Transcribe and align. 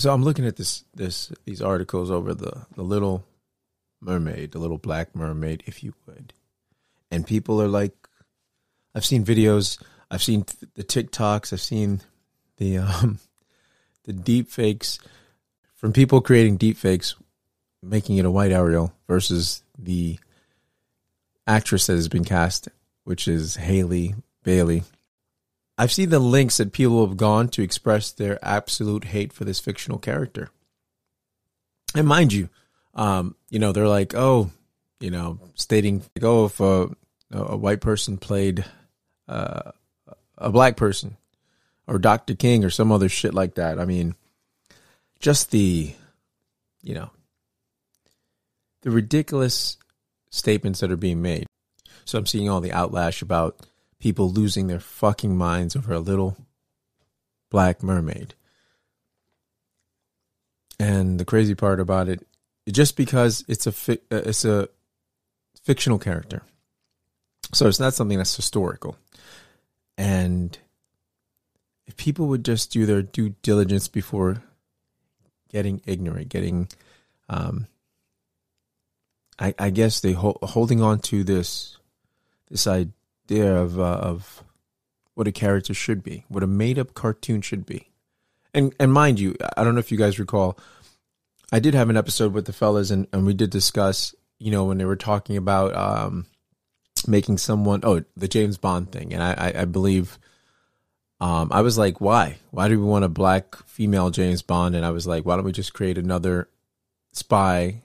So 0.00 0.14
I'm 0.14 0.24
looking 0.24 0.46
at 0.46 0.56
this 0.56 0.86
this 0.94 1.30
these 1.44 1.60
articles 1.60 2.10
over 2.10 2.32
the 2.32 2.64
the 2.74 2.82
little 2.82 3.26
mermaid, 4.00 4.52
the 4.52 4.58
little 4.58 4.78
black 4.78 5.14
mermaid, 5.14 5.62
if 5.66 5.84
you 5.84 5.92
would, 6.06 6.32
and 7.10 7.26
people 7.26 7.60
are 7.60 7.68
like, 7.68 7.92
I've 8.94 9.04
seen 9.04 9.26
videos, 9.26 9.78
I've 10.10 10.22
seen 10.22 10.46
the 10.74 10.84
TikToks, 10.84 11.52
I've 11.52 11.60
seen 11.60 12.00
the 12.56 12.78
um 12.78 13.18
the 14.04 14.14
deep 14.14 14.48
fakes 14.48 14.98
from 15.74 15.92
people 15.92 16.22
creating 16.22 16.56
deep 16.56 16.78
fakes, 16.78 17.14
making 17.82 18.16
it 18.16 18.24
a 18.24 18.30
white 18.30 18.52
Ariel 18.52 18.94
versus 19.06 19.62
the 19.78 20.18
actress 21.46 21.88
that 21.88 21.96
has 21.96 22.08
been 22.08 22.24
cast, 22.24 22.68
which 23.04 23.28
is 23.28 23.56
Halle 23.56 24.14
Bailey. 24.44 24.84
I've 25.80 25.90
seen 25.90 26.10
the 26.10 26.18
links 26.18 26.58
that 26.58 26.72
people 26.72 27.06
have 27.06 27.16
gone 27.16 27.48
to 27.48 27.62
express 27.62 28.12
their 28.12 28.38
absolute 28.42 29.04
hate 29.04 29.32
for 29.32 29.46
this 29.46 29.60
fictional 29.60 29.98
character. 29.98 30.50
And 31.94 32.06
mind 32.06 32.34
you, 32.34 32.50
um, 32.94 33.34
you 33.48 33.58
know, 33.58 33.72
they're 33.72 33.88
like, 33.88 34.14
oh, 34.14 34.50
you 35.00 35.10
know, 35.10 35.38
stating, 35.54 36.02
like, 36.14 36.22
oh, 36.22 36.44
if 36.44 36.60
a, 36.60 36.90
a 37.30 37.56
white 37.56 37.80
person 37.80 38.18
played 38.18 38.62
uh, 39.26 39.72
a 40.36 40.50
black 40.50 40.76
person 40.76 41.16
or 41.86 41.98
Dr. 41.98 42.34
King 42.34 42.62
or 42.62 42.68
some 42.68 42.92
other 42.92 43.08
shit 43.08 43.32
like 43.32 43.54
that. 43.54 43.78
I 43.78 43.86
mean, 43.86 44.14
just 45.18 45.50
the, 45.50 45.94
you 46.82 46.94
know, 46.94 47.08
the 48.82 48.90
ridiculous 48.90 49.78
statements 50.28 50.80
that 50.80 50.92
are 50.92 50.96
being 50.96 51.22
made. 51.22 51.46
So 52.04 52.18
I'm 52.18 52.26
seeing 52.26 52.50
all 52.50 52.60
the 52.60 52.68
outlash 52.68 53.22
about 53.22 53.60
people 54.00 54.30
losing 54.30 54.66
their 54.66 54.80
fucking 54.80 55.36
minds 55.36 55.76
over 55.76 55.92
a 55.92 56.00
little 56.00 56.36
black 57.50 57.82
mermaid. 57.82 58.34
And 60.78 61.20
the 61.20 61.26
crazy 61.26 61.54
part 61.54 61.78
about 61.78 62.08
it, 62.08 62.26
just 62.70 62.96
because 62.96 63.44
it's 63.46 63.66
a 63.66 63.72
fi- 63.72 64.00
uh, 64.10 64.22
it's 64.24 64.46
a 64.46 64.68
fictional 65.62 65.98
character, 65.98 66.42
so 67.52 67.68
it's 67.68 67.80
not 67.80 67.92
something 67.92 68.16
that's 68.16 68.34
historical. 68.34 68.96
And 69.98 70.58
if 71.86 71.96
people 71.96 72.28
would 72.28 72.46
just 72.46 72.72
do 72.72 72.86
their 72.86 73.02
due 73.02 73.34
diligence 73.42 73.88
before 73.88 74.42
getting 75.50 75.82
ignorant, 75.84 76.30
getting, 76.30 76.68
um, 77.28 77.66
I, 79.38 79.54
I 79.58 79.68
guess 79.68 80.00
they 80.00 80.12
ho- 80.12 80.38
holding 80.42 80.80
on 80.80 81.00
to 81.00 81.22
this 81.22 81.76
this 82.48 82.66
idea 82.66 82.94
of 83.38 83.78
uh, 83.78 83.82
of 83.82 84.42
what 85.14 85.28
a 85.28 85.32
character 85.32 85.74
should 85.74 86.02
be, 86.02 86.24
what 86.28 86.42
a 86.42 86.46
made 86.46 86.78
up 86.78 86.94
cartoon 86.94 87.40
should 87.40 87.66
be, 87.66 87.88
and 88.54 88.74
and 88.78 88.92
mind 88.92 89.20
you, 89.20 89.36
I 89.56 89.64
don't 89.64 89.74
know 89.74 89.80
if 89.80 89.92
you 89.92 89.98
guys 89.98 90.18
recall, 90.18 90.58
I 91.52 91.60
did 91.60 91.74
have 91.74 91.90
an 91.90 91.96
episode 91.96 92.32
with 92.32 92.46
the 92.46 92.52
fellas, 92.52 92.90
and, 92.90 93.06
and 93.12 93.26
we 93.26 93.34
did 93.34 93.50
discuss, 93.50 94.14
you 94.38 94.50
know, 94.50 94.64
when 94.64 94.78
they 94.78 94.84
were 94.84 94.96
talking 94.96 95.36
about 95.36 95.74
um, 95.74 96.26
making 97.06 97.38
someone 97.38 97.80
oh 97.82 98.04
the 98.16 98.28
James 98.28 98.58
Bond 98.58 98.92
thing, 98.92 99.12
and 99.12 99.22
I 99.22 99.32
I, 99.32 99.62
I 99.62 99.64
believe 99.64 100.18
um, 101.20 101.50
I 101.52 101.60
was 101.60 101.76
like, 101.76 102.00
why? 102.00 102.38
Why 102.50 102.68
do 102.68 102.80
we 102.80 102.86
want 102.86 103.04
a 103.04 103.08
black 103.08 103.56
female 103.66 104.10
James 104.10 104.40
Bond? 104.40 104.74
And 104.74 104.86
I 104.86 104.90
was 104.90 105.06
like, 105.06 105.26
why 105.26 105.36
don't 105.36 105.44
we 105.44 105.52
just 105.52 105.74
create 105.74 105.98
another 105.98 106.48
spy? 107.12 107.82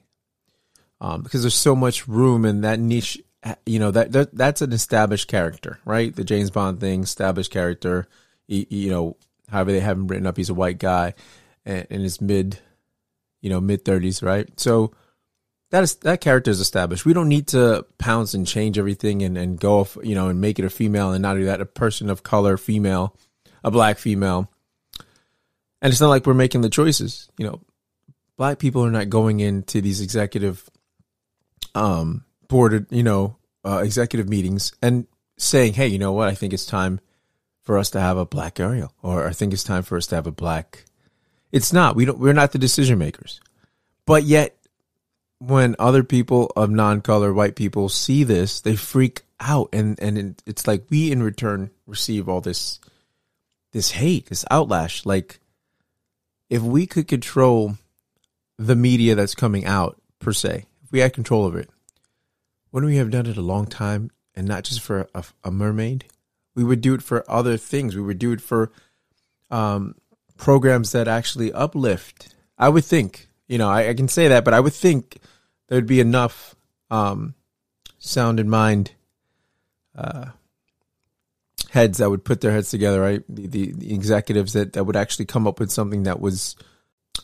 Um, 1.01 1.22
because 1.22 1.44
there's 1.44 1.53
so 1.53 1.75
much 1.75 2.07
room 2.07 2.45
in 2.45 2.61
that 2.61 2.79
niche. 2.79 3.22
You 3.66 3.79
know 3.79 3.91
that, 3.91 4.11
that 4.13 4.35
that's 4.35 4.61
an 4.61 4.73
established 4.73 5.28
character, 5.28 5.79
right? 5.85 6.16
The 6.16 6.23
James 6.23 6.50
Bond 6.50 6.79
thing, 6.79 7.03
established 7.03 7.51
character. 7.51 8.07
You, 8.47 8.66
you 8.69 8.89
know, 8.89 9.17
however 9.50 9.72
they 9.72 9.79
have 9.79 9.97
him 9.97 10.07
written 10.07 10.28
up, 10.28 10.38
he's 10.38 10.50
a 10.50 10.56
white 10.56 10.79
guy 10.79 11.13
in 11.66 11.85
his 11.89 12.19
mid, 12.22 12.59
you 13.41 13.50
know, 13.50 13.61
mid 13.61 13.85
thirties, 13.85 14.23
right? 14.23 14.50
So 14.59 14.94
that 15.72 15.84
is 15.84 15.95
that 15.97 16.22
character 16.22 16.50
is 16.50 16.59
established. 16.59 17.05
We 17.05 17.13
don't 17.13 17.29
need 17.29 17.47
to 17.50 17.85
pounce 18.00 18.34
and 18.34 18.47
change 18.47 18.79
everything 18.79 19.22
and 19.22 19.38
and 19.38 19.59
go 19.59 19.79
off, 19.81 19.97
you 20.03 20.16
know, 20.16 20.29
and 20.29 20.41
make 20.41 20.57
it 20.57 20.66
a 20.66 20.69
female 20.69 21.11
and 21.11 21.22
not 21.22 21.35
do 21.35 21.45
that 21.45 21.61
a 21.61 21.66
person 21.66 22.09
of 22.09 22.23
color, 22.23 22.57
female 22.57 23.16
a 23.66 23.72
black 23.72 23.97
female. 23.97 24.50
And 25.81 25.91
it's 25.91 26.00
not 26.00 26.09
like 26.09 26.25
we're 26.25 26.35
making 26.35 26.61
the 26.61 26.69
choices. 26.69 27.28
You 27.38 27.47
know, 27.47 27.61
black 28.38 28.59
people 28.59 28.85
are 28.85 28.91
not 28.91 29.09
going 29.09 29.41
into 29.41 29.81
these 29.81 30.00
executive 30.00 30.69
um 31.73 32.23
boarded, 32.47 32.88
you 32.89 33.03
know, 33.03 33.38
uh, 33.66 33.81
executive 33.83 34.29
meetings 34.29 34.73
and 34.81 35.07
saying, 35.38 35.73
"Hey, 35.73 35.88
you 35.88 36.00
know 36.00 36.13
what? 36.13 36.29
I 36.29 36.35
think 36.35 36.53
it's 36.53 36.66
time 36.66 37.00
for 37.61 37.78
us 37.78 37.89
to 37.91 38.00
have 38.00 38.17
a 38.17 38.25
black 38.25 38.59
Ariel, 38.59 38.94
or 39.01 39.28
I 39.28 39.31
think 39.31 39.53
it's 39.53 39.63
time 39.63 39.83
for 39.83 39.97
us 39.97 40.07
to 40.07 40.16
have 40.16 40.28
a 40.28 40.31
black." 40.31 40.85
It's 41.51 41.72
not. 41.72 41.95
We 41.95 42.05
don't. 42.05 42.19
We're 42.19 42.34
not 42.34 42.51
the 42.51 42.59
decision 42.59 43.00
makers. 43.00 43.39
But 44.05 44.23
yet, 44.23 44.57
when 45.39 45.75
other 45.79 46.03
people 46.03 46.51
of 46.55 46.69
non-color 46.69 47.34
white 47.34 47.55
people 47.55 47.89
see 47.89 48.23
this, 48.23 48.61
they 48.61 48.75
freak 48.75 49.23
out, 49.39 49.69
and 49.73 50.00
and 50.00 50.41
it's 50.45 50.67
like 50.67 50.85
we 50.89 51.11
in 51.11 51.23
return 51.23 51.72
receive 51.88 52.29
all 52.29 52.41
this 52.41 52.79
this 53.72 53.91
hate, 53.91 54.28
this 54.28 54.45
outlash. 54.50 55.05
Like, 55.05 55.39
if 56.50 56.61
we 56.61 56.85
could 56.85 57.07
control 57.07 57.78
the 58.57 58.75
media 58.75 59.16
that's 59.16 59.35
coming 59.35 59.66
out 59.66 60.01
per 60.19 60.31
se, 60.31 60.66
if 60.84 60.91
we 60.91 61.00
had 61.00 61.13
control 61.13 61.45
of 61.45 61.55
it, 61.55 61.69
wouldn't 62.75 62.91
we 62.91 62.97
have 62.97 63.09
done 63.09 63.25
it 63.25 63.37
a 63.37 63.41
long 63.41 63.65
time 63.65 64.11
and 64.35 64.45
not 64.45 64.65
just 64.65 64.81
for 64.81 65.07
a, 65.15 65.23
a 65.45 65.49
mermaid? 65.49 66.03
We 66.55 66.63
would 66.65 66.81
do 66.81 66.93
it 66.93 67.01
for 67.01 67.23
other 67.31 67.55
things. 67.55 67.95
We 67.95 68.01
would 68.01 68.19
do 68.19 68.33
it 68.33 68.41
for 68.41 68.69
um, 69.49 69.95
programs 70.35 70.91
that 70.91 71.07
actually 71.07 71.53
uplift. 71.53 72.35
I 72.57 72.67
would 72.67 72.83
think, 72.83 73.29
you 73.47 73.57
know, 73.57 73.69
I, 73.69 73.87
I, 73.87 73.93
can 73.93 74.09
say 74.09 74.27
that, 74.27 74.43
but 74.43 74.53
I 74.53 74.59
would 74.59 74.73
think 74.73 75.19
there'd 75.69 75.87
be 75.87 76.01
enough 76.01 76.53
um, 76.91 77.33
sound 77.97 78.41
in 78.41 78.49
mind 78.49 78.91
uh, 79.97 80.31
heads 81.69 81.99
that 81.99 82.09
would 82.09 82.25
put 82.25 82.41
their 82.41 82.51
heads 82.51 82.71
together, 82.71 82.99
right? 82.99 83.23
The, 83.29 83.47
the, 83.47 83.71
the, 83.71 83.93
executives 83.93 84.51
that, 84.51 84.73
that 84.73 84.83
would 84.83 84.97
actually 84.97 85.27
come 85.27 85.47
up 85.47 85.61
with 85.61 85.71
something 85.71 86.03
that 86.03 86.19
was 86.19 86.57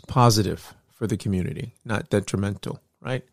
positive 0.08 0.74
for 0.94 1.08
the 1.08 1.18
community, 1.18 1.76
not 1.84 2.10
detrimental, 2.10 2.80
right? 3.02 3.26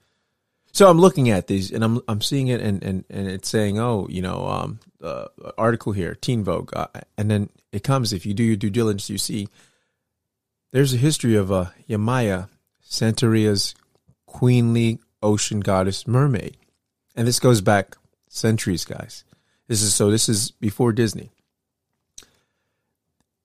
So 0.73 0.89
I'm 0.89 0.99
looking 0.99 1.31
at 1.31 1.47
these 1.47 1.71
and 1.71 1.83
I'm 1.83 2.01
I'm 2.09 2.21
seeing 2.21 2.49
it 2.49 2.61
and 2.61 2.83
and, 2.83 3.05
and 3.11 3.29
it's 3.29 3.49
saying, 3.49 3.79
oh, 3.79 4.07
you 4.11 4.23
know, 4.23 4.47
um, 4.47 4.81
uh, 5.03 5.27
article 5.57 5.93
here, 5.93 6.15
Teen 6.15 6.45
Vogue, 6.45 6.71
uh, 6.75 6.87
and 7.17 7.31
then 7.31 7.49
it 7.73 7.83
comes 7.83 8.13
if 8.13 8.27
you 8.27 8.35
do 8.35 8.45
your 8.45 8.57
due 8.57 8.71
diligence, 8.71 9.11
you 9.11 9.19
see 9.19 9.49
there's 10.71 10.95
a 10.95 10.99
history 10.99 11.35
of 11.35 11.51
uh, 11.51 11.67
Yemaya, 11.89 12.49
Santeria's 12.85 13.75
queenly 14.27 14.99
ocean 15.23 15.61
goddess 15.61 16.07
mermaid, 16.07 16.57
and 17.17 17.27
this 17.27 17.41
goes 17.41 17.61
back 17.61 17.97
centuries, 18.29 18.85
guys. 18.85 19.25
This 19.67 19.83
is 19.83 19.95
so 19.95 20.11
this 20.11 20.29
is 20.29 20.51
before 20.51 20.93
Disney. 20.93 21.31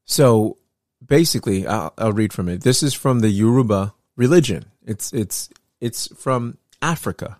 So 0.06 0.58
basically, 1.06 1.66
I'll, 1.66 1.94
I'll 1.98 2.14
read 2.14 2.34
from 2.34 2.50
it. 2.50 2.62
This 2.62 2.84
is 2.84 2.94
from 2.94 3.20
the 3.20 3.30
Yoruba 3.30 3.94
religion. 4.16 4.66
It's 4.86 5.14
it's 5.14 5.50
it's 5.82 6.08
from 6.16 6.58
Africa, 6.84 7.40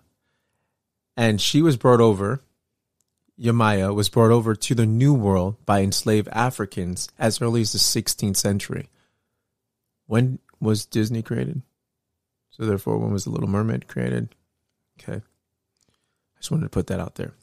and 1.18 1.38
she 1.38 1.60
was 1.60 1.76
brought 1.76 2.00
over. 2.00 2.40
Yemaya 3.38 3.94
was 3.94 4.08
brought 4.08 4.30
over 4.30 4.54
to 4.54 4.74
the 4.74 4.86
New 4.86 5.12
World 5.12 5.56
by 5.66 5.82
enslaved 5.82 6.28
Africans 6.28 7.08
as 7.18 7.42
early 7.42 7.60
as 7.60 7.72
the 7.72 7.78
16th 7.78 8.36
century. 8.36 8.88
When 10.06 10.38
was 10.60 10.86
Disney 10.86 11.20
created? 11.20 11.60
So 12.52 12.64
therefore, 12.64 12.96
when 12.96 13.12
was 13.12 13.24
the 13.24 13.30
Little 13.30 13.48
Mermaid 13.48 13.86
created? 13.86 14.34
Okay, 14.98 15.18
I 15.18 16.38
just 16.38 16.50
wanted 16.50 16.64
to 16.64 16.70
put 16.70 16.86
that 16.86 17.00
out 17.00 17.16
there. 17.16 17.34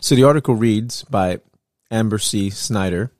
So 0.00 0.14
the 0.14 0.24
article 0.24 0.54
reads 0.54 1.02
by 1.04 1.40
Amber 1.90 2.18
C. 2.18 2.50
Snyder. 2.50 3.10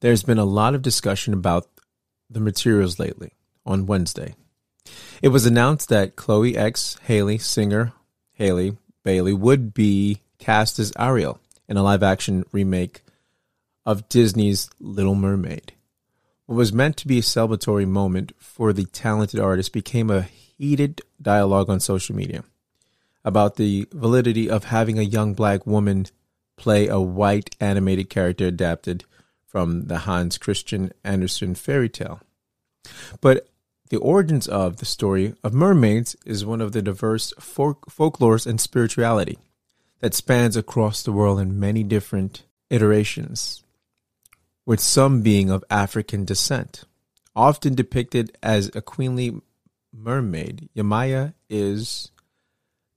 There's 0.00 0.24
been 0.24 0.38
a 0.38 0.44
lot 0.44 0.74
of 0.74 0.82
discussion 0.82 1.32
about 1.32 1.68
the 2.28 2.40
materials 2.40 2.98
lately 2.98 3.32
on 3.64 3.86
Wednesday. 3.86 4.34
It 5.22 5.28
was 5.28 5.46
announced 5.46 5.88
that 5.88 6.16
Chloe 6.16 6.56
X. 6.56 6.98
Halle 7.04 7.38
singer 7.38 7.92
Halle 8.38 8.76
Bailey, 9.02 9.32
would 9.32 9.72
be 9.72 10.20
cast 10.38 10.78
as 10.78 10.92
Ariel 10.98 11.38
in 11.68 11.76
a 11.76 11.82
live 11.82 12.02
action 12.02 12.44
remake 12.52 13.02
of 13.84 14.08
Disney's 14.08 14.68
Little 14.80 15.14
Mermaid. 15.14 15.72
What 16.46 16.56
was 16.56 16.72
meant 16.72 16.96
to 16.98 17.08
be 17.08 17.18
a 17.18 17.22
celebratory 17.22 17.86
moment 17.86 18.32
for 18.38 18.72
the 18.72 18.84
talented 18.86 19.40
artist 19.40 19.72
became 19.72 20.10
a 20.10 20.22
heated 20.22 21.02
dialogue 21.22 21.70
on 21.70 21.80
social 21.80 22.16
media 22.16 22.44
about 23.24 23.56
the 23.56 23.88
validity 23.92 24.50
of 24.50 24.64
having 24.64 24.98
a 24.98 25.02
young 25.02 25.34
black 25.34 25.66
woman 25.66 26.06
play 26.56 26.88
a 26.88 27.00
white 27.00 27.54
animated 27.60 28.10
character 28.10 28.46
adapted 28.46 29.04
from 29.46 29.86
the 29.86 29.98
Hans 29.98 30.38
Christian 30.38 30.92
Andersen 31.04 31.54
fairy 31.54 31.88
tale. 31.88 32.20
But 33.20 33.48
the 33.88 33.98
origins 33.98 34.48
of 34.48 34.78
the 34.78 34.84
story 34.84 35.34
of 35.44 35.54
mermaids 35.54 36.16
is 36.24 36.44
one 36.44 36.60
of 36.60 36.72
the 36.72 36.82
diverse 36.82 37.32
folk- 37.38 37.86
folklores 37.90 38.46
and 38.46 38.60
spirituality 38.60 39.38
that 40.00 40.14
spans 40.14 40.56
across 40.56 41.02
the 41.02 41.12
world 41.12 41.40
in 41.40 41.60
many 41.60 41.82
different 41.82 42.44
iterations, 42.70 43.62
with 44.64 44.80
some 44.80 45.22
being 45.22 45.50
of 45.50 45.64
African 45.70 46.24
descent. 46.24 46.84
Often 47.34 47.74
depicted 47.74 48.36
as 48.42 48.70
a 48.74 48.82
queenly 48.82 49.40
mermaid, 49.92 50.68
Yemaya 50.76 51.34
is 51.48 52.10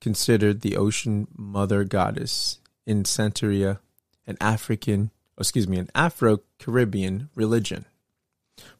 considered 0.01 0.61
the 0.61 0.77
ocean 0.77 1.27
mother 1.35 1.83
goddess 1.83 2.59
in 2.85 3.03
Santeria, 3.03 3.79
an 4.25 4.37
African, 4.41 5.11
oh, 5.37 5.41
excuse 5.41 5.67
me, 5.67 5.77
an 5.77 5.89
Afro-Caribbean 5.93 7.29
religion 7.35 7.85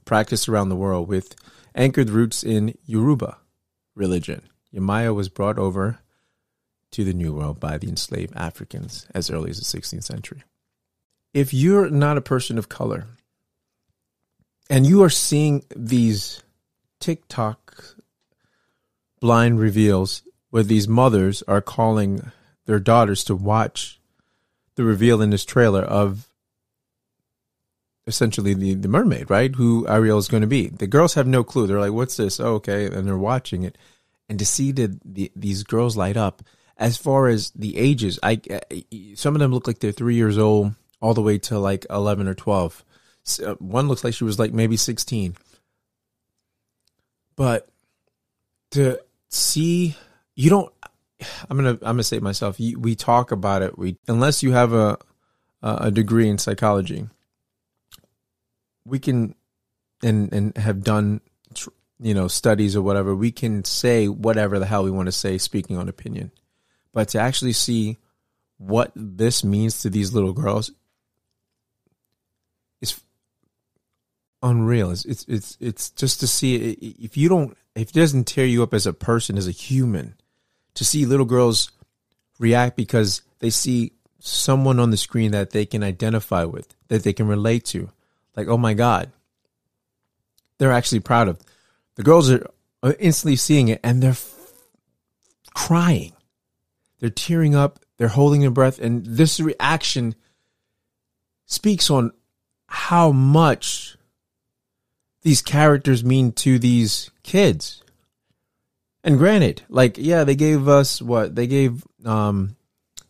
practiced 0.05 0.49
around 0.49 0.69
the 0.69 0.75
world 0.75 1.07
with 1.07 1.35
anchored 1.79 2.09
roots 2.09 2.43
in 2.43 2.77
Yoruba 2.85 3.37
religion. 3.95 4.41
Yemaya 4.75 5.15
was 5.15 5.29
brought 5.29 5.57
over 5.57 5.99
to 6.91 7.03
the 7.05 7.13
New 7.13 7.33
World 7.33 7.59
by 7.59 7.77
the 7.77 7.87
enslaved 7.87 8.35
Africans 8.35 9.07
as 9.15 9.29
early 9.31 9.49
as 9.49 9.59
the 9.59 9.79
16th 9.79 10.03
century. 10.03 10.43
If 11.33 11.53
you're 11.53 11.89
not 11.89 12.17
a 12.17 12.21
person 12.21 12.57
of 12.57 12.67
color 12.67 13.05
and 14.69 14.85
you 14.85 15.01
are 15.03 15.09
seeing 15.09 15.63
these 15.75 16.43
TikTok 16.99 17.95
blind 19.21 19.59
reveals 19.59 20.23
where 20.49 20.63
these 20.63 20.87
mothers 20.87 21.43
are 21.47 21.61
calling 21.61 22.31
their 22.65 22.79
daughters 22.79 23.23
to 23.23 23.35
watch 23.35 24.01
the 24.75 24.83
reveal 24.83 25.21
in 25.21 25.29
this 25.29 25.45
trailer 25.45 25.81
of 25.81 26.28
essentially 28.09 28.53
the, 28.53 28.73
the 28.73 28.87
mermaid, 28.89 29.29
right? 29.29 29.55
Who 29.55 29.87
Ariel 29.87 30.17
is 30.17 30.27
going 30.27 30.41
to 30.41 30.47
be. 30.47 30.67
The 30.67 30.87
girls 30.87 31.13
have 31.13 31.27
no 31.27 31.43
clue. 31.43 31.67
They're 31.67 31.79
like, 31.79 31.93
what's 31.93 32.17
this? 32.17 32.39
Oh, 32.39 32.55
okay. 32.55 32.85
And 32.85 33.07
they're 33.07 33.17
watching 33.17 33.63
it. 33.63 33.77
And 34.27 34.37
to 34.39 34.45
see 34.45 34.71
the, 34.71 34.99
the 35.05 35.31
these 35.35 35.63
girls 35.63 35.95
light 35.95 36.17
up, 36.17 36.43
as 36.77 36.97
far 36.97 37.27
as 37.27 37.51
the 37.51 37.77
ages, 37.77 38.19
I 38.21 38.41
some 39.15 39.35
of 39.35 39.39
them 39.39 39.51
look 39.51 39.65
like 39.65 39.79
they're 39.79 39.91
three 39.91 40.15
years 40.15 40.37
old, 40.37 40.75
all 41.01 41.13
the 41.13 41.21
way 41.21 41.37
to 41.39 41.57
like 41.57 41.85
eleven 41.89 42.27
or 42.27 42.35
twelve. 42.35 42.83
So 43.23 43.51
uh, 43.51 43.55
one 43.55 43.87
looks 43.87 44.03
like 44.03 44.13
she 44.13 44.23
was 44.23 44.37
like 44.37 44.53
maybe 44.53 44.77
sixteen. 44.77 45.35
But 47.35 47.69
to 48.71 48.99
see, 49.29 49.95
you 50.35 50.49
don't. 50.49 50.71
I'm 51.49 51.57
gonna 51.57 51.71
I'm 51.71 51.95
gonna 51.95 52.03
say 52.03 52.17
it 52.17 52.23
myself. 52.23 52.59
we 52.59 52.95
talk 52.95 53.31
about 53.31 53.61
it. 53.63 53.77
We 53.77 53.97
unless 54.07 54.43
you 54.43 54.51
have 54.51 54.73
a 54.73 54.99
a 55.61 55.91
degree 55.91 56.29
in 56.29 56.37
psychology, 56.37 57.07
we 58.85 58.99
can 58.99 59.35
and 60.03 60.31
and 60.33 60.57
have 60.57 60.83
done 60.83 61.21
you 61.99 62.13
know 62.13 62.27
studies 62.27 62.75
or 62.75 62.81
whatever. 62.81 63.15
We 63.15 63.31
can 63.31 63.63
say 63.63 64.07
whatever 64.07 64.59
the 64.59 64.65
hell 64.65 64.83
we 64.83 64.91
want 64.91 65.07
to 65.07 65.11
say, 65.11 65.37
speaking 65.37 65.77
on 65.77 65.89
opinion 65.89 66.31
but 66.93 67.09
to 67.09 67.19
actually 67.19 67.53
see 67.53 67.97
what 68.57 68.91
this 68.95 69.43
means 69.43 69.81
to 69.81 69.89
these 69.89 70.13
little 70.13 70.33
girls 70.33 70.71
is 72.81 72.99
unreal. 74.41 74.91
It's 74.91 75.05
it's 75.05 75.25
it's, 75.29 75.57
it's 75.59 75.89
just 75.91 76.19
to 76.19 76.27
see 76.27 76.55
if 76.55 77.15
you 77.15 77.29
don't 77.29 77.57
if 77.75 77.89
it 77.89 77.93
doesn't 77.93 78.25
tear 78.25 78.45
you 78.45 78.63
up 78.63 78.73
as 78.73 78.85
a 78.85 78.93
person 78.93 79.37
as 79.37 79.47
a 79.47 79.51
human 79.51 80.15
to 80.73 80.83
see 80.83 81.05
little 81.05 81.25
girls 81.25 81.71
react 82.37 82.75
because 82.75 83.21
they 83.39 83.49
see 83.49 83.93
someone 84.19 84.79
on 84.79 84.91
the 84.91 84.97
screen 84.97 85.31
that 85.31 85.51
they 85.51 85.65
can 85.65 85.83
identify 85.83 86.43
with 86.43 86.75
that 86.89 87.03
they 87.03 87.13
can 87.13 87.27
relate 87.27 87.63
to 87.63 87.89
like 88.35 88.47
oh 88.47 88.57
my 88.57 88.73
god. 88.73 89.11
They're 90.57 90.71
actually 90.71 90.99
proud 90.99 91.27
of 91.27 91.39
the 91.95 92.03
girls 92.03 92.31
are 92.31 92.95
instantly 92.99 93.35
seeing 93.35 93.67
it 93.67 93.79
and 93.83 94.01
they're 94.01 94.11
f- 94.11 94.35
crying. 95.53 96.13
They're 96.99 97.09
tearing 97.09 97.55
up, 97.55 97.79
they're 97.97 98.09
holding 98.09 98.41
their 98.41 98.51
breath, 98.51 98.79
and 98.79 99.05
this 99.05 99.39
reaction 99.39 100.15
speaks 101.45 101.89
on 101.89 102.11
how 102.67 103.11
much 103.11 103.97
these 105.21 105.41
characters 105.41 106.03
mean 106.03 106.31
to 106.33 106.59
these 106.59 107.11
kids. 107.23 107.83
And 109.03 109.17
granted, 109.17 109.63
like 109.69 109.97
yeah, 109.97 110.23
they 110.23 110.35
gave 110.35 110.67
us 110.67 111.01
what? 111.01 111.35
They 111.35 111.47
gave 111.47 111.83
um 112.05 112.55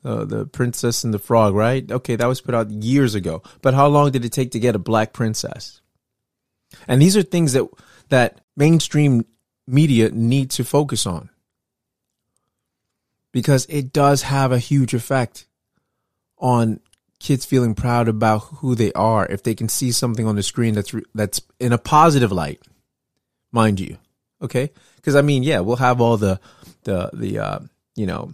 uh, 0.03 0.25
the 0.25 0.45
princess 0.45 1.03
and 1.03 1.13
the 1.13 1.19
frog, 1.19 1.53
right? 1.53 1.89
Okay, 1.91 2.15
that 2.15 2.27
was 2.27 2.41
put 2.41 2.55
out 2.55 2.69
years 2.71 3.15
ago. 3.15 3.43
But 3.61 3.73
how 3.73 3.87
long 3.87 4.11
did 4.11 4.25
it 4.25 4.31
take 4.31 4.51
to 4.51 4.59
get 4.59 4.75
a 4.75 4.79
black 4.79 5.13
princess? 5.13 5.81
And 6.87 7.01
these 7.01 7.17
are 7.17 7.23
things 7.23 7.53
that 7.53 7.67
that 8.09 8.41
mainstream 8.55 9.25
media 9.67 10.09
need 10.11 10.49
to 10.51 10.63
focus 10.63 11.05
on 11.05 11.29
because 13.31 13.65
it 13.69 13.93
does 13.93 14.23
have 14.23 14.51
a 14.51 14.59
huge 14.59 14.93
effect 14.93 15.45
on 16.37 16.79
kids 17.19 17.45
feeling 17.45 17.75
proud 17.75 18.07
about 18.07 18.39
who 18.39 18.75
they 18.75 18.91
are 18.93 19.25
if 19.27 19.43
they 19.43 19.53
can 19.53 19.69
see 19.69 19.91
something 19.91 20.25
on 20.25 20.35
the 20.35 20.43
screen 20.43 20.73
that's 20.73 20.95
that's 21.13 21.41
in 21.59 21.73
a 21.73 21.77
positive 21.77 22.31
light 22.31 22.61
mind 23.51 23.79
you 23.79 23.97
okay 24.41 24.71
because 24.95 25.15
i 25.15 25.21
mean 25.21 25.43
yeah 25.43 25.59
we'll 25.59 25.75
have 25.75 25.99
all 25.99 26.15
the 26.17 26.39
the 26.83 27.09
the 27.13 27.37
uh, 27.37 27.59
you 27.95 28.05
know 28.05 28.33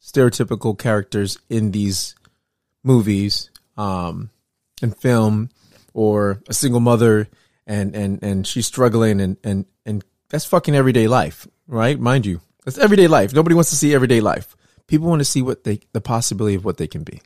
stereotypical 0.00 0.78
characters 0.78 1.38
in 1.48 1.70
these 1.72 2.14
movies 2.82 3.50
um 3.76 4.30
and 4.82 4.96
film 4.96 5.50
or 5.92 6.42
a 6.48 6.54
single 6.54 6.80
mother 6.80 7.28
and 7.66 7.94
and 7.94 8.22
and 8.22 8.46
she's 8.46 8.66
struggling 8.66 9.20
and 9.20 9.36
and 9.44 9.66
and 9.84 10.04
that's 10.30 10.46
fucking 10.46 10.74
everyday 10.74 11.06
life 11.06 11.46
right 11.66 12.00
mind 12.00 12.24
you 12.24 12.40
it's 12.66 12.78
everyday 12.78 13.08
life. 13.08 13.32
Nobody 13.32 13.54
wants 13.54 13.70
to 13.70 13.76
see 13.76 13.94
everyday 13.94 14.20
life. 14.20 14.56
People 14.86 15.08
want 15.08 15.20
to 15.20 15.24
see 15.24 15.42
what 15.42 15.64
they, 15.64 15.80
the 15.92 16.00
possibility 16.00 16.54
of 16.54 16.64
what 16.64 16.76
they 16.76 16.86
can 16.86 17.02
be. 17.02 17.22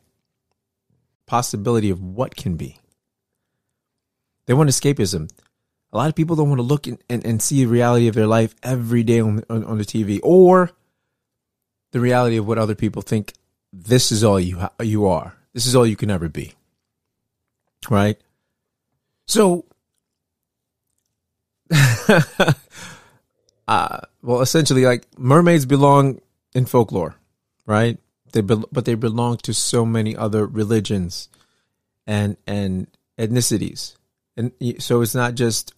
Possibility 1.27 1.91
of 1.91 2.01
what 2.01 2.37
can 2.37 2.57
be. 2.57 2.79
They 4.47 4.55
want 4.55 4.71
escapism. 4.71 5.31
A 5.93 5.97
lot 5.97 6.09
of 6.09 6.15
people 6.15 6.37
don't 6.37 6.49
want 6.49 6.59
to 6.59 6.65
look 6.65 6.87
and, 6.87 6.99
and, 7.09 7.25
and 7.25 7.43
see 7.43 7.65
the 7.65 7.71
reality 7.71 8.09
of 8.09 8.15
their 8.15 8.27
life 8.27 8.55
every 8.63 9.03
day 9.03 9.21
on, 9.21 9.43
on, 9.49 9.65
on 9.65 9.79
the 9.79 9.85
TV 9.85 10.21
or 10.23 10.71
the 11.95 12.01
reality 12.01 12.37
of 12.37 12.47
what 12.49 12.59
other 12.59 12.75
people 12.75 13.03
think 13.03 13.35
this 13.73 14.11
is 14.11 14.25
all 14.25 14.41
you, 14.41 14.59
ha- 14.59 14.73
you 14.83 15.07
are. 15.07 15.37
This 15.53 15.65
is 15.65 15.77
all 15.77 15.87
you 15.87 15.95
can 15.95 16.11
ever 16.11 16.29
be. 16.29 16.55
Right? 17.89 18.19
So, 19.29 19.65
uh, 23.69 24.01
well, 24.23 24.41
essentially, 24.41 24.85
like 24.85 25.07
mermaids 25.17 25.67
belong 25.67 26.21
in 26.53 26.67
folklore, 26.67 27.15
right? 27.65 27.97
They 28.33 28.41
be- 28.41 28.65
but 28.73 28.87
they 28.87 28.97
belong 28.97 29.37
to 29.39 29.55
so 29.55 29.87
many 29.87 30.17
other 30.17 30.47
religions 30.47 31.29
and 32.09 32.37
and 32.45 32.89
ethnicities, 33.17 33.95
and 34.37 34.51
so 34.81 35.01
it's 35.01 35.15
not 35.15 35.37
just 35.37 35.73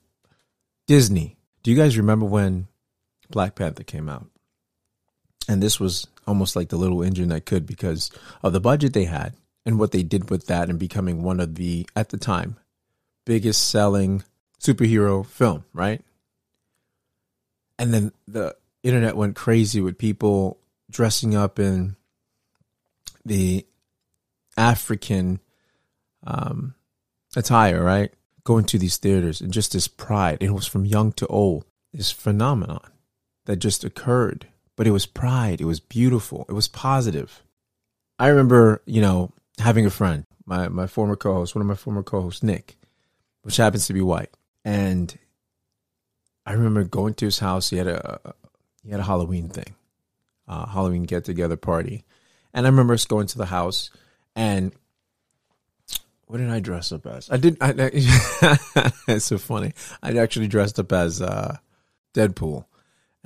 Disney. 0.87 1.37
Do 1.63 1.71
you 1.71 1.77
guys 1.77 1.99
remember 1.99 2.25
when 2.25 2.69
Black 3.29 3.55
Panther 3.55 3.85
came 3.85 4.09
out? 4.09 4.27
And 5.49 5.63
this 5.63 5.79
was 5.79 6.07
almost 6.27 6.57
like 6.57 6.69
the 6.69 6.77
little 6.77 7.03
engine 7.03 7.29
that 7.29 7.47
could 7.47 7.67
because 7.67 8.11
of 8.43 8.53
the 8.53 8.61
budget 8.61 8.93
they 8.93 9.05
had 9.05 9.35
and 9.65 9.79
what 9.79 9.93
they 9.93 10.03
did 10.03 10.31
with 10.31 10.47
that 10.47 10.69
and 10.69 10.79
becoming 10.79 11.23
one 11.23 11.41
of 11.41 11.55
the 11.55 11.89
at 11.95 12.09
the 12.09 12.17
time 12.17 12.57
biggest 13.25 13.69
selling 13.69 14.23
superhero 14.61 15.27
film, 15.27 15.65
right? 15.73 16.03
and 17.79 17.93
then 17.93 18.13
the 18.27 18.57
internet 18.83 19.17
went 19.17 19.37
crazy 19.37 19.81
with 19.81 19.99
people 19.99 20.59
dressing 20.91 21.35
up 21.35 21.59
in 21.59 21.97
the 23.25 23.67
African 24.57 25.41
um, 26.27 26.75
attire, 27.35 27.83
right? 27.83 28.13
Going 28.45 28.65
to 28.67 28.79
these 28.79 28.97
theaters 28.97 29.41
and 29.41 29.53
just 29.53 29.73
this 29.73 29.89
pride. 29.89 30.39
It 30.41 30.53
was 30.53 30.67
from 30.67 30.87
young 30.87 31.13
to 31.13 31.27
old. 31.27 31.65
This 31.93 32.11
phenomenon 32.11 32.91
that 33.47 33.57
just 33.57 33.83
occurred, 33.83 34.47
but 34.77 34.87
it 34.87 34.93
was 34.93 35.07
pride. 35.07 35.61
It 35.61 35.65
was 35.65 35.81
beautiful. 35.81 36.47
It 36.49 36.53
was 36.53 36.69
positive. 36.69 37.43
I 38.19 38.29
remember, 38.29 38.83
you 38.87 39.01
know, 39.01 39.33
having 39.59 39.87
a 39.87 39.91
friend, 39.91 40.25
my 40.45 40.69
my 40.69 40.87
former 40.87 41.17
co-host, 41.17 41.55
one 41.55 41.63
of 41.63 41.67
my 41.67 41.75
former 41.75 42.03
co-hosts, 42.03 42.43
Nick, 42.43 42.77
which 43.43 43.57
happens 43.57 43.87
to 43.87 43.93
be 43.93 44.01
white, 44.01 44.31
and 44.65 45.19
I 46.45 46.53
remember 46.53 46.85
going 46.85 47.15
to 47.15 47.25
his 47.25 47.39
house. 47.41 47.71
He 47.71 47.77
had 47.77 47.89
a 47.89 48.21
he 48.83 48.91
had 48.91 49.01
a 49.01 49.05
Halloween 49.05 49.49
thing, 49.49 49.75
Halloween 50.49 51.03
get 51.05 51.25
together 51.25 51.57
party, 51.57 52.05
and 52.55 52.67
I 52.67 52.71
remember 52.71 52.95
us 52.95 53.05
going 53.05 53.27
to 53.29 53.39
the 53.39 53.47
house 53.47 53.91
and 54.37 54.73
what 56.27 56.39
did 56.39 56.51
I 56.51 56.61
dress 56.61 56.93
up 56.93 57.07
as? 57.07 57.31
I 57.31 57.37
did. 57.39 57.57
I, 57.61 57.71
I, 57.71 58.91
it's 59.09 59.25
so 59.25 59.39
funny. 59.39 59.73
I 60.03 60.17
actually 60.19 60.49
dressed 60.49 60.79
up 60.79 60.93
as 60.93 61.23
uh, 61.23 61.57
Deadpool, 62.15 62.67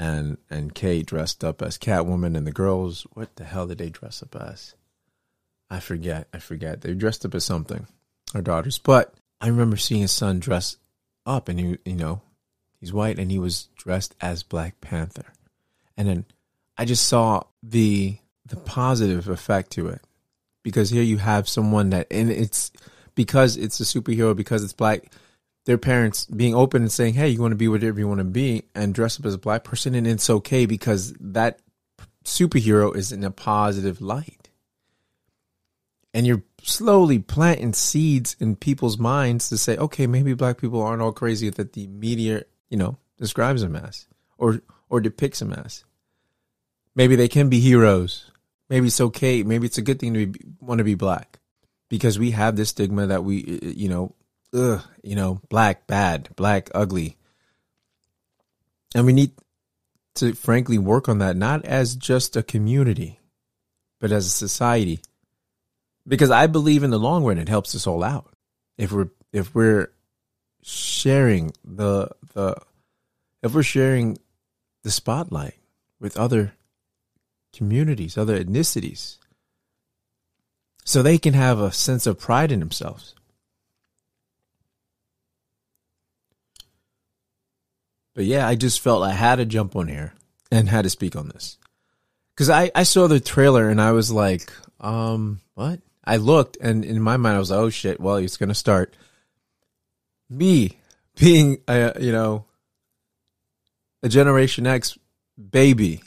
and 0.00 0.38
and 0.50 0.74
Kate 0.74 1.06
dressed 1.06 1.44
up 1.44 1.62
as 1.62 1.78
Catwoman, 1.78 2.36
and 2.36 2.46
the 2.46 2.52
girls. 2.52 3.06
What 3.12 3.36
the 3.36 3.44
hell 3.44 3.68
did 3.68 3.78
they 3.78 3.90
dress 3.90 4.20
up 4.20 4.34
as? 4.34 4.74
I 5.70 5.78
forget. 5.78 6.26
I 6.34 6.40
forget. 6.40 6.80
They 6.80 6.94
dressed 6.94 7.24
up 7.24 7.36
as 7.36 7.44
something. 7.44 7.86
Our 8.34 8.42
daughters, 8.42 8.78
but 8.78 9.14
I 9.40 9.48
remember 9.48 9.76
seeing 9.76 10.02
his 10.02 10.12
son 10.12 10.40
dress 10.40 10.76
up, 11.26 11.48
and 11.48 11.60
he, 11.60 11.78
you 11.84 11.96
know, 11.96 12.22
He's 12.80 12.92
white 12.92 13.18
and 13.18 13.30
he 13.30 13.38
was 13.38 13.68
dressed 13.76 14.16
as 14.20 14.42
Black 14.42 14.80
Panther. 14.80 15.26
And 15.96 16.08
then 16.08 16.24
I 16.78 16.86
just 16.86 17.06
saw 17.06 17.42
the 17.62 18.16
the 18.46 18.56
positive 18.56 19.28
effect 19.28 19.70
to 19.72 19.88
it. 19.88 20.00
Because 20.62 20.90
here 20.90 21.02
you 21.02 21.18
have 21.18 21.48
someone 21.48 21.90
that 21.90 22.06
and 22.10 22.30
it's 22.30 22.72
because 23.14 23.56
it's 23.56 23.80
a 23.80 23.84
superhero, 23.84 24.34
because 24.34 24.64
it's 24.64 24.72
black, 24.72 25.12
their 25.66 25.78
parents 25.78 26.24
being 26.24 26.54
open 26.54 26.82
and 26.82 26.92
saying, 26.92 27.14
"Hey, 27.14 27.28
you 27.28 27.40
want 27.40 27.52
to 27.52 27.56
be 27.56 27.68
whatever 27.68 27.98
you 27.98 28.08
want 28.08 28.18
to 28.18 28.24
be 28.24 28.64
and 28.74 28.94
dress 28.94 29.18
up 29.18 29.26
as 29.26 29.34
a 29.34 29.38
black 29.38 29.64
person 29.64 29.94
and 29.94 30.06
it's 30.06 30.30
okay 30.30 30.66
because 30.66 31.14
that 31.20 31.60
superhero 32.24 32.94
is 32.94 33.12
in 33.12 33.24
a 33.24 33.30
positive 33.30 34.00
light." 34.00 34.48
And 36.12 36.26
you're 36.26 36.42
slowly 36.62 37.18
planting 37.20 37.72
seeds 37.72 38.36
in 38.40 38.56
people's 38.56 38.98
minds 38.98 39.48
to 39.48 39.58
say, 39.58 39.76
"Okay, 39.76 40.06
maybe 40.06 40.34
black 40.34 40.58
people 40.58 40.82
aren't 40.82 41.02
all 41.02 41.12
crazy 41.12 41.50
that 41.50 41.74
the 41.74 41.86
media, 41.86 42.44
you 42.68 42.76
know, 42.76 42.98
describes 43.18 43.62
them 43.62 43.76
as 43.76 44.06
or 44.38 44.62
or 44.88 45.00
depicts 45.00 45.38
them 45.38 45.52
as. 45.52 45.84
Maybe 46.96 47.14
they 47.14 47.28
can 47.28 47.48
be 47.48 47.60
heroes. 47.60 48.30
Maybe 48.68 48.88
it's 48.88 49.00
okay. 49.00 49.42
Maybe 49.44 49.66
it's 49.66 49.78
a 49.78 49.82
good 49.82 50.00
thing 50.00 50.14
to 50.14 50.26
be, 50.26 50.40
want 50.60 50.78
to 50.78 50.84
be 50.84 50.94
black." 50.94 51.38
Because 51.88 52.18
we 52.18 52.30
have 52.30 52.54
this 52.56 52.68
stigma 52.70 53.06
that 53.08 53.24
we, 53.24 53.58
you 53.62 53.88
know, 53.88 54.14
ugh, 54.54 54.82
you 55.02 55.16
know, 55.16 55.40
black, 55.48 55.86
bad, 55.86 56.28
black, 56.36 56.70
ugly. 56.74 57.16
And 58.94 59.06
we 59.06 59.12
need 59.12 59.32
to 60.16 60.34
frankly 60.34 60.78
work 60.78 61.08
on 61.08 61.18
that, 61.18 61.36
not 61.36 61.64
as 61.64 61.94
just 61.94 62.36
a 62.36 62.42
community, 62.42 63.20
but 64.00 64.12
as 64.12 64.26
a 64.26 64.30
society. 64.30 65.00
Because 66.06 66.30
I 66.30 66.46
believe 66.46 66.82
in 66.82 66.90
the 66.90 66.98
long 66.98 67.24
run 67.24 67.38
it 67.38 67.48
helps 67.48 67.74
us 67.74 67.86
all 67.86 68.02
out. 68.02 68.32
If 68.76 68.92
we're 68.92 69.10
if 69.32 69.54
we're 69.54 69.92
sharing 70.62 71.52
the 71.64 72.08
the 72.34 72.56
if 73.42 73.54
we're 73.54 73.62
sharing 73.62 74.18
the 74.82 74.90
spotlight 74.90 75.54
with 76.00 76.16
other 76.16 76.54
communities, 77.52 78.16
other 78.16 78.42
ethnicities, 78.42 79.18
so 80.84 81.02
they 81.02 81.18
can 81.18 81.34
have 81.34 81.60
a 81.60 81.72
sense 81.72 82.06
of 82.06 82.18
pride 82.18 82.50
in 82.50 82.60
themselves. 82.60 83.14
But 88.14 88.24
yeah, 88.24 88.46
I 88.46 88.54
just 88.54 88.80
felt 88.80 89.02
I 89.02 89.12
had 89.12 89.36
to 89.36 89.44
jump 89.44 89.76
on 89.76 89.88
here 89.88 90.14
and 90.50 90.68
had 90.68 90.82
to 90.82 90.90
speak 90.90 91.16
on 91.16 91.28
this. 91.28 91.58
Cause 92.36 92.50
I, 92.50 92.70
I 92.74 92.84
saw 92.84 93.06
the 93.06 93.20
trailer 93.20 93.68
and 93.68 93.80
I 93.80 93.92
was 93.92 94.10
like, 94.10 94.50
um, 94.80 95.40
what? 95.54 95.80
I 96.04 96.16
looked 96.16 96.56
and 96.60 96.84
in 96.84 97.00
my 97.02 97.16
mind 97.16 97.36
I 97.36 97.38
was 97.38 97.50
like, 97.50 97.60
oh 97.60 97.70
shit, 97.70 98.00
well, 98.00 98.16
it's 98.16 98.36
going 98.36 98.48
to 98.48 98.54
start. 98.54 98.96
Me 100.28 100.78
being, 101.16 101.58
a, 101.68 101.96
you 102.00 102.12
know, 102.12 102.46
a 104.02 104.08
Generation 104.08 104.66
X 104.66 104.98
baby 105.50 106.02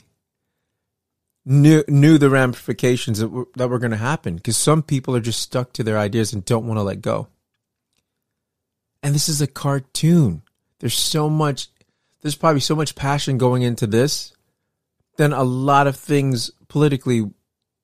knew, 1.44 1.84
knew 1.88 2.18
the 2.18 2.30
ramifications 2.30 3.20
that 3.20 3.28
were, 3.28 3.46
that 3.56 3.68
were 3.68 3.78
going 3.78 3.92
to 3.92 3.96
happen 3.96 4.36
because 4.36 4.56
some 4.56 4.82
people 4.82 5.14
are 5.14 5.20
just 5.20 5.40
stuck 5.40 5.72
to 5.74 5.84
their 5.84 5.98
ideas 5.98 6.32
and 6.32 6.44
don't 6.44 6.66
want 6.66 6.78
to 6.78 6.82
let 6.82 7.00
go. 7.00 7.28
And 9.02 9.14
this 9.14 9.28
is 9.28 9.40
a 9.40 9.46
cartoon. 9.46 10.42
There's 10.80 10.94
so 10.94 11.28
much 11.28 11.68
there's 12.24 12.34
probably 12.34 12.60
so 12.60 12.74
much 12.74 12.94
passion 12.94 13.36
going 13.36 13.62
into 13.62 13.86
this 13.86 14.32
than 15.18 15.32
a 15.32 15.44
lot 15.44 15.86
of 15.86 15.94
things 15.94 16.50
politically 16.68 17.30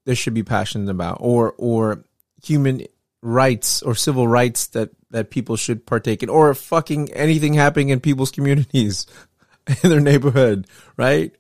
there 0.07 0.15
should 0.15 0.35
be 0.35 0.43
passionate 0.43 0.91
about 0.91 1.19
or 1.21 1.55
or 1.59 2.05
human 2.43 2.83
rights 3.23 3.83
or 3.83 3.95
civil 3.95 4.27
rights 4.27 4.67
that 4.69 4.91
that 5.11 5.31
people 5.31 5.57
should 5.57 5.85
partake 5.85 6.23
in 6.23 6.31
or 6.31 6.55
fucking 6.55 7.13
anything 7.13 7.53
happening 7.53 7.91
in 7.91 8.01
people's 8.01 8.31
communities 8.31 9.07
in 9.83 9.91
their 9.91 10.01
neighborhood 10.01 10.67
right? 10.97 11.37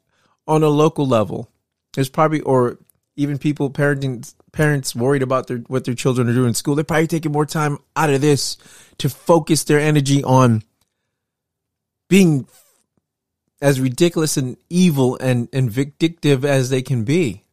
On 0.46 0.62
a 0.62 0.68
local 0.68 1.06
level. 1.06 1.50
There's 1.94 2.10
probably 2.10 2.42
or 2.42 2.78
even 3.16 3.38
people 3.38 3.70
parenting 3.70 4.32
parents 4.52 4.94
worried 4.94 5.22
about 5.22 5.46
their 5.46 5.58
what 5.68 5.84
their 5.84 5.94
children 5.94 6.28
are 6.28 6.34
doing 6.34 6.48
in 6.48 6.54
school 6.54 6.74
they're 6.74 6.84
probably 6.84 7.06
taking 7.06 7.32
more 7.32 7.46
time 7.46 7.78
out 7.94 8.10
of 8.10 8.20
this 8.20 8.56
to 8.98 9.08
focus 9.08 9.64
their 9.64 9.78
energy 9.78 10.24
on 10.24 10.62
being 12.08 12.46
as 13.60 13.80
ridiculous 13.80 14.36
and 14.36 14.56
evil 14.68 15.16
and, 15.20 15.48
and 15.52 15.70
vindictive 15.70 16.44
as 16.44 16.70
they 16.70 16.82
can 16.82 17.04
be. 17.04 17.44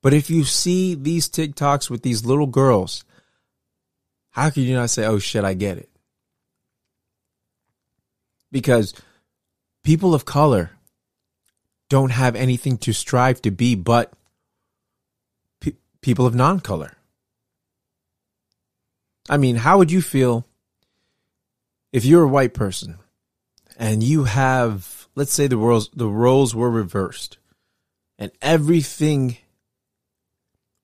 But 0.00 0.14
if 0.14 0.30
you 0.30 0.44
see 0.44 0.94
these 0.94 1.28
TikToks 1.28 1.90
with 1.90 2.02
these 2.02 2.24
little 2.24 2.46
girls, 2.46 3.04
how 4.30 4.50
can 4.50 4.62
you 4.62 4.74
not 4.74 4.90
say, 4.90 5.04
oh 5.04 5.18
shit, 5.18 5.44
I 5.44 5.54
get 5.54 5.78
it? 5.78 5.90
Because 8.50 8.94
people 9.84 10.14
of 10.14 10.24
color 10.24 10.70
don't 11.88 12.10
have 12.10 12.34
anything 12.34 12.78
to 12.78 12.92
strive 12.92 13.42
to 13.42 13.50
be 13.50 13.74
but 13.74 14.12
pe- 15.60 15.76
people 16.00 16.26
of 16.26 16.34
non 16.34 16.58
color. 16.58 16.96
I 19.28 19.36
mean, 19.36 19.56
how 19.56 19.78
would 19.78 19.92
you 19.92 20.02
feel 20.02 20.46
if 21.92 22.04
you're 22.04 22.24
a 22.24 22.28
white 22.28 22.54
person 22.54 22.98
and 23.82 24.00
you 24.00 24.24
have 24.24 25.08
let's 25.16 25.32
say 25.32 25.48
the 25.48 25.56
roles 25.56 25.90
the 25.90 26.08
roles 26.08 26.54
were 26.54 26.70
reversed 26.70 27.36
and 28.16 28.30
everything 28.40 29.36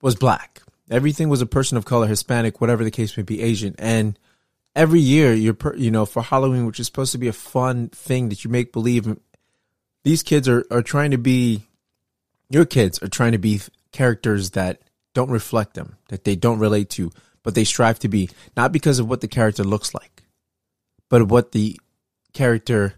was 0.01 0.15
black. 0.15 0.61
Everything 0.91 1.29
was 1.29 1.41
a 1.41 1.45
person 1.45 1.77
of 1.77 1.85
color 1.85 2.07
hispanic 2.07 2.59
whatever 2.59 2.83
the 2.83 2.91
case 2.91 3.15
may 3.15 3.23
be 3.23 3.41
asian. 3.41 3.73
And 3.79 4.19
every 4.75 4.99
year 4.99 5.33
you're 5.33 5.57
you 5.77 5.89
know 5.89 6.05
for 6.05 6.21
halloween 6.21 6.65
which 6.65 6.79
is 6.79 6.87
supposed 6.87 7.13
to 7.13 7.17
be 7.17 7.29
a 7.29 7.33
fun 7.33 7.87
thing 7.87 8.29
that 8.29 8.43
you 8.43 8.49
make 8.51 8.73
believe 8.73 9.17
these 10.03 10.21
kids 10.21 10.47
are 10.47 10.65
are 10.69 10.83
trying 10.83 11.11
to 11.11 11.17
be 11.17 11.63
your 12.49 12.65
kids 12.65 13.01
are 13.01 13.07
trying 13.07 13.31
to 13.31 13.37
be 13.37 13.61
characters 13.91 14.51
that 14.51 14.81
don't 15.13 15.31
reflect 15.31 15.73
them 15.73 15.97
that 16.09 16.23
they 16.23 16.35
don't 16.35 16.59
relate 16.59 16.89
to 16.89 17.11
but 17.43 17.55
they 17.55 17.63
strive 17.63 17.97
to 17.97 18.09
be 18.09 18.29
not 18.55 18.71
because 18.71 18.99
of 18.99 19.09
what 19.09 19.21
the 19.21 19.27
character 19.27 19.63
looks 19.63 19.93
like 19.93 20.23
but 21.09 21.23
what 21.23 21.51
the 21.51 21.79
character 22.33 22.95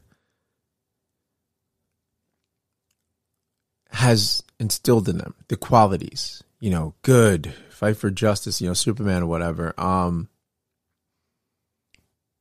has 3.91 4.43
instilled 4.59 5.09
in 5.09 5.17
them 5.17 5.35
the 5.47 5.57
qualities 5.57 6.43
you 6.59 6.69
know 6.69 6.93
good 7.01 7.53
fight 7.69 7.97
for 7.97 8.09
justice 8.09 8.61
you 8.61 8.67
know 8.67 8.73
superman 8.73 9.23
or 9.23 9.27
whatever 9.27 9.73
um 9.79 10.29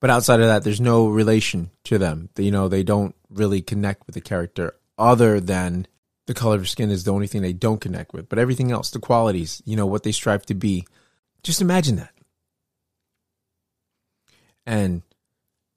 but 0.00 0.10
outside 0.10 0.40
of 0.40 0.46
that 0.46 0.64
there's 0.64 0.80
no 0.80 1.06
relation 1.06 1.70
to 1.84 1.98
them. 1.98 2.30
You 2.36 2.50
know 2.50 2.68
they 2.68 2.82
don't 2.82 3.14
really 3.28 3.60
connect 3.62 4.06
with 4.06 4.14
the 4.14 4.20
character 4.20 4.74
other 4.98 5.40
than 5.40 5.86
the 6.26 6.34
color 6.34 6.56
of 6.56 6.68
skin 6.68 6.90
is 6.90 7.04
the 7.04 7.12
only 7.12 7.26
thing 7.26 7.42
they 7.42 7.52
don't 7.52 7.80
connect 7.80 8.12
with 8.12 8.28
but 8.28 8.38
everything 8.38 8.72
else 8.72 8.90
the 8.90 8.98
qualities 8.98 9.62
you 9.64 9.76
know 9.76 9.86
what 9.86 10.02
they 10.02 10.12
strive 10.12 10.44
to 10.46 10.54
be. 10.54 10.86
Just 11.42 11.60
imagine 11.60 11.96
that. 11.96 12.12
And 14.66 15.02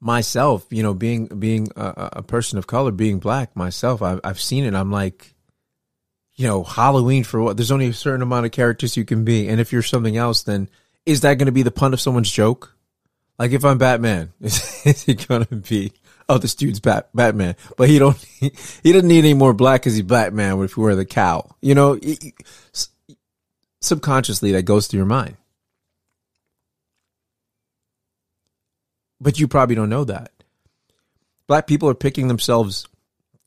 myself, 0.04 0.66
you 0.68 0.82
know, 0.82 0.92
being 0.92 1.26
being 1.26 1.68
a, 1.76 2.10
a, 2.16 2.22
person 2.22 2.58
of 2.58 2.66
color, 2.66 2.92
being 2.92 3.18
black 3.18 3.56
myself, 3.56 4.02
I've 4.02 4.20
I've 4.22 4.40
seen 4.40 4.64
it. 4.64 4.74
I'm 4.74 4.92
like, 4.92 5.34
you 6.34 6.46
know, 6.46 6.62
Halloween 6.62 7.24
for 7.24 7.40
what? 7.40 7.56
There's 7.56 7.72
only 7.72 7.88
a 7.88 7.94
certain 7.94 8.20
amount 8.20 8.44
of 8.44 8.52
characters 8.52 8.98
you 8.98 9.06
can 9.06 9.24
be, 9.24 9.48
and 9.48 9.60
if 9.60 9.72
you're 9.72 9.82
something 9.82 10.16
else, 10.16 10.42
then 10.42 10.68
is 11.06 11.22
that 11.22 11.38
going 11.38 11.46
to 11.46 11.52
be 11.52 11.62
the 11.62 11.70
pun 11.70 11.94
of 11.94 12.00
someone's 12.02 12.30
joke? 12.30 12.76
Like 13.38 13.52
if 13.52 13.64
I'm 13.64 13.78
Batman, 13.78 14.32
is, 14.42 14.82
is 14.86 15.02
he 15.04 15.14
going 15.14 15.46
to 15.46 15.56
be? 15.56 15.92
Oh, 16.28 16.38
this 16.38 16.54
dude's 16.54 16.80
Bat, 16.80 17.10
Batman, 17.14 17.56
but 17.76 17.88
he 17.88 17.98
don't. 17.98 18.16
He, 18.16 18.52
he 18.82 18.92
doesn't 18.92 19.08
need 19.08 19.20
any 19.20 19.34
more 19.34 19.54
black 19.54 19.80
because 19.80 19.94
he's 19.94 20.04
Batman. 20.04 20.60
If 20.60 20.76
you 20.76 20.82
wear 20.82 20.94
the 20.94 21.06
cow, 21.06 21.50
you 21.62 21.74
know, 21.74 21.98
subconsciously 23.80 24.52
that 24.52 24.64
goes 24.64 24.86
through 24.86 24.98
your 24.98 25.06
mind. 25.06 25.38
But 29.20 29.38
you 29.38 29.48
probably 29.48 29.74
don't 29.74 29.88
know 29.88 30.04
that. 30.04 30.32
Black 31.46 31.66
people 31.66 31.88
are 31.88 31.94
picking 31.94 32.28
themselves, 32.28 32.86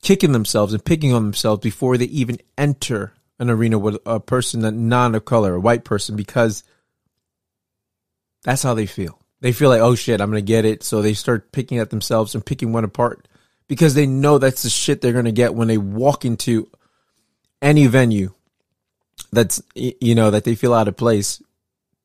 kicking 0.02 0.32
themselves, 0.32 0.72
and 0.72 0.84
picking 0.84 1.12
on 1.12 1.24
themselves 1.24 1.62
before 1.62 1.96
they 1.96 2.06
even 2.06 2.38
enter 2.56 3.12
an 3.38 3.50
arena 3.50 3.78
with 3.78 3.98
a 4.06 4.20
person 4.20 4.62
that 4.62 4.72
non 4.72 5.14
of 5.14 5.24
color, 5.24 5.54
a 5.54 5.60
white 5.60 5.84
person, 5.84 6.16
because 6.16 6.64
that's 8.42 8.62
how 8.62 8.74
they 8.74 8.86
feel. 8.86 9.18
They 9.40 9.52
feel 9.52 9.68
like, 9.68 9.80
oh 9.80 9.94
shit, 9.94 10.20
I'm 10.20 10.30
gonna 10.30 10.40
get 10.40 10.64
it. 10.64 10.82
So 10.82 11.02
they 11.02 11.14
start 11.14 11.52
picking 11.52 11.78
at 11.78 11.90
themselves 11.90 12.34
and 12.34 12.44
picking 12.44 12.72
one 12.72 12.84
apart 12.84 13.28
because 13.68 13.94
they 13.94 14.06
know 14.06 14.38
that's 14.38 14.62
the 14.62 14.70
shit 14.70 15.00
they're 15.00 15.12
gonna 15.12 15.32
get 15.32 15.54
when 15.54 15.68
they 15.68 15.78
walk 15.78 16.24
into 16.24 16.68
any 17.60 17.86
venue 17.86 18.32
that's 19.32 19.60
you 19.74 20.14
know 20.14 20.30
that 20.30 20.44
they 20.44 20.54
feel 20.54 20.72
out 20.72 20.88
of 20.88 20.96
place 20.96 21.42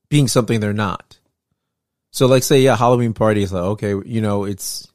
being 0.09 0.27
something 0.27 0.59
they're 0.59 0.73
not. 0.73 1.17
So 2.13 2.27
like 2.27 2.43
say 2.43 2.61
yeah, 2.61 2.77
Halloween 2.77 3.13
party 3.13 3.41
is 3.41 3.51
like 3.51 3.63
okay, 3.63 3.95
you 4.05 4.21
know, 4.21 4.45
it's 4.45 4.87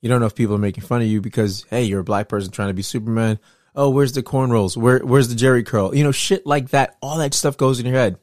you 0.00 0.08
don't 0.08 0.20
know 0.20 0.26
if 0.26 0.36
people 0.36 0.54
are 0.54 0.58
making 0.58 0.84
fun 0.84 1.02
of 1.02 1.08
you 1.08 1.20
because 1.20 1.66
hey, 1.68 1.82
you're 1.82 2.00
a 2.00 2.04
black 2.04 2.28
person 2.28 2.52
trying 2.52 2.68
to 2.68 2.74
be 2.74 2.82
Superman. 2.82 3.40
Oh, 3.74 3.90
where's 3.90 4.12
the 4.12 4.22
cornrows? 4.22 4.76
Where 4.76 5.00
where's 5.00 5.28
the 5.28 5.34
Jheri 5.34 5.66
curl? 5.66 5.94
You 5.94 6.04
know, 6.04 6.12
shit 6.12 6.46
like 6.46 6.70
that. 6.70 6.96
All 7.02 7.18
that 7.18 7.34
stuff 7.34 7.56
goes 7.56 7.80
in 7.80 7.86
your 7.86 7.96
head. 7.96 8.18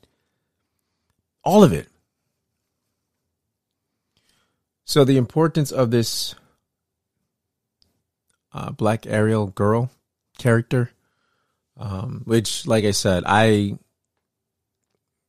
All 1.43 1.61
of 1.61 1.73
it. 1.73 1.89
So 4.85 5.03
the 5.03 5.17
importance 5.17 5.71
of 5.71 5.91
this 5.91 6.33
uh, 8.53 8.71
black 8.71 9.05
Ariel 9.05 9.47
girl 9.47 9.91
character, 10.37 10.91
um, 11.77 12.21
which, 12.25 12.65
like 12.65 12.85
I 12.85 12.91
said, 12.91 13.23
I, 13.25 13.45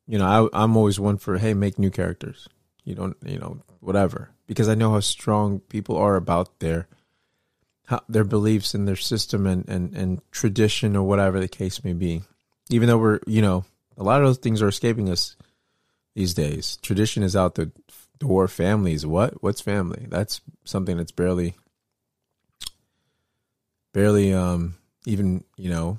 you 0.07 0.19
know, 0.19 0.49
I, 0.53 0.63
I'm 0.63 0.77
always 0.77 1.01
one 1.01 1.17
for 1.17 1.39
hey, 1.39 1.55
make 1.55 1.79
new 1.79 1.91
characters 1.91 2.49
you 2.85 2.95
don't 2.95 3.17
you 3.25 3.39
know 3.39 3.63
whatever 3.81 4.31
because 4.47 4.69
I 4.69 4.75
know 4.75 4.93
how 4.93 5.01
strong 5.01 5.61
people 5.61 5.97
are 5.97 6.17
about 6.17 6.61
their 6.61 6.89
how, 7.87 8.03
their 8.09 8.25
beliefs 8.25 8.75
and 8.75 8.87
their 8.87 8.97
system 8.97 9.47
and, 9.47 9.69
and, 9.69 9.95
and 9.95 10.21
tradition 10.31 10.97
or 10.97 11.03
whatever 11.03 11.41
the 11.41 11.49
case 11.49 11.85
may 11.85 11.93
be. 11.93 12.23
Even 12.71 12.89
though 12.89 12.99
we're, 12.99 13.21
you 13.27 13.43
know, 13.43 13.65
a 13.97 14.03
lot 14.03 14.21
of 14.21 14.27
those 14.27 14.39
things 14.39 14.63
are 14.63 14.69
escaping 14.69 15.11
us 15.11 15.37
these 16.15 16.35
days. 16.35 16.79
Tradition 16.83 17.23
is 17.23 17.37
out 17.37 17.55
the 17.55 17.71
door. 18.19 18.49
Families, 18.49 19.05
what? 19.05 19.43
What's 19.43 19.61
family? 19.61 20.07
That's 20.09 20.41
something 20.65 20.97
that's 20.97 21.13
barely, 21.13 21.55
barely, 23.93 24.33
um, 24.33 24.77
even 25.07 25.45
you 25.57 25.69
know, 25.69 25.99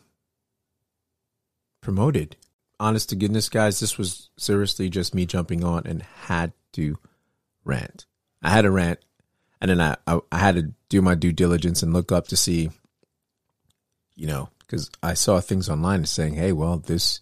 promoted. 1.81 2.37
Honest 2.79 3.09
to 3.09 3.15
goodness, 3.15 3.49
guys, 3.49 3.79
this 3.79 3.97
was 3.97 4.29
seriously 4.37 4.89
just 4.89 5.13
me 5.13 5.25
jumping 5.25 5.63
on 5.63 5.83
and 5.85 6.01
had 6.01 6.53
to 6.73 6.97
rant. 7.63 8.05
I 8.41 8.49
had 8.49 8.65
a 8.65 8.71
rant, 8.71 8.99
and 9.61 9.69
then 9.69 9.81
I, 9.81 9.95
I, 10.05 10.19
I 10.31 10.39
had 10.39 10.55
to 10.55 10.73
do 10.89 11.01
my 11.01 11.15
due 11.15 11.31
diligence 11.31 11.81
and 11.81 11.93
look 11.93 12.11
up 12.11 12.27
to 12.27 12.37
see, 12.37 12.69
you 14.15 14.27
know, 14.27 14.49
because 14.59 14.89
I 15.01 15.13
saw 15.13 15.39
things 15.39 15.69
online 15.69 16.05
saying, 16.05 16.35
"Hey, 16.35 16.51
well, 16.51 16.77
this 16.77 17.21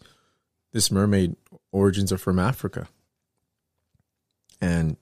this 0.74 0.92
mermaid 0.92 1.36
origins 1.72 2.12
are 2.12 2.18
from 2.18 2.40
Africa," 2.40 2.88
and 4.60 4.98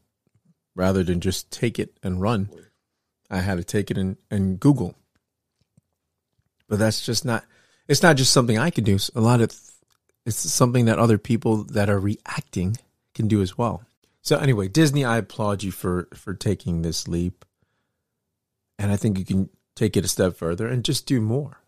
rather 0.76 1.04
than 1.04 1.22
just 1.22 1.52
take 1.52 1.80
it 1.80 1.98
and 2.04 2.22
run, 2.22 2.50
I 3.30 3.40
had 3.40 3.58
to 3.58 3.64
take 3.64 3.92
it 3.92 3.98
and, 3.98 4.18
and 4.30 4.60
Google. 4.60 4.96
But 6.68 6.80
that's 6.80 7.06
just 7.06 7.26
not. 7.26 7.46
It's 7.88 8.04
not 8.04 8.18
just 8.18 8.32
something 8.32 8.58
I 8.58 8.70
can 8.70 8.84
do. 8.84 9.00
A 9.16 9.22
lot 9.22 9.42
of 9.42 9.52
it's 10.26 10.38
something 10.38 10.86
that 10.86 11.00
other 11.00 11.18
people 11.18 11.64
that 11.64 11.90
are 11.90 12.00
reacting 12.00 12.78
can 13.16 13.28
do 13.28 13.42
as 13.42 13.58
well. 13.58 13.84
So 14.22 14.38
anyway, 14.38 14.68
Disney, 14.68 15.06
I 15.06 15.18
applaud 15.18 15.64
you 15.64 15.72
for 15.72 16.08
for 16.14 16.34
taking 16.34 16.82
this 16.82 17.08
leap. 17.08 17.46
And 18.78 18.92
I 18.92 18.96
think 18.96 19.18
you 19.20 19.26
can 19.26 19.50
take 19.76 19.98
it 19.98 20.06
a 20.06 20.08
step 20.08 20.36
further 20.36 20.68
and 20.68 20.86
just 20.86 21.06
do 21.06 21.20
more. 21.20 21.62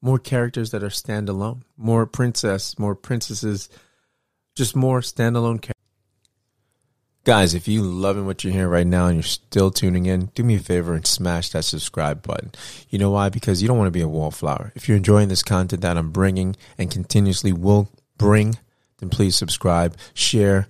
More 0.00 0.18
characters 0.18 0.70
that 0.70 0.82
are 0.82 0.88
standalone, 0.88 1.62
more 1.76 2.06
princess, 2.06 2.78
more 2.78 2.94
princesses, 2.94 3.68
just 4.54 4.76
more 4.76 5.00
standalone 5.00 5.60
characters. 5.60 5.72
Guys, 7.24 7.54
if 7.54 7.66
you 7.66 7.82
loving 7.82 8.26
what 8.26 8.44
you're 8.44 8.52
hearing 8.52 8.68
right 8.68 8.86
now 8.86 9.06
and 9.06 9.16
you're 9.16 9.22
still 9.22 9.70
tuning 9.70 10.04
in, 10.04 10.26
do 10.34 10.44
me 10.44 10.56
a 10.56 10.58
favor 10.58 10.92
and 10.92 11.06
smash 11.06 11.48
that 11.50 11.64
subscribe 11.64 12.22
button. 12.22 12.52
You 12.90 12.98
know 12.98 13.10
why? 13.10 13.30
Because 13.30 13.62
you 13.62 13.68
don't 13.68 13.78
want 13.78 13.86
to 13.86 13.98
be 13.98 14.02
a 14.02 14.08
wallflower. 14.08 14.72
If 14.74 14.88
you're 14.88 14.98
enjoying 14.98 15.28
this 15.28 15.42
content 15.42 15.80
that 15.80 15.96
I'm 15.96 16.10
bringing 16.10 16.54
and 16.76 16.90
continuously 16.90 17.52
will 17.54 17.88
bring, 18.18 18.58
then 18.98 19.08
please 19.08 19.36
subscribe, 19.36 19.96
share, 20.12 20.66